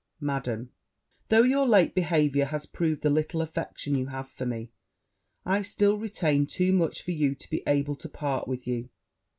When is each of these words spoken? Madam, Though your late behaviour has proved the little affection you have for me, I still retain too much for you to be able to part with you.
Madam, 0.19 0.71
Though 1.29 1.43
your 1.43 1.67
late 1.67 1.93
behaviour 1.93 2.45
has 2.45 2.65
proved 2.65 3.03
the 3.03 3.11
little 3.11 3.39
affection 3.39 3.93
you 3.93 4.07
have 4.07 4.27
for 4.27 4.47
me, 4.47 4.71
I 5.45 5.61
still 5.61 5.99
retain 5.99 6.47
too 6.47 6.73
much 6.73 7.03
for 7.03 7.11
you 7.11 7.35
to 7.35 7.49
be 7.51 7.61
able 7.67 7.95
to 7.97 8.09
part 8.09 8.47
with 8.47 8.65
you. 8.65 8.89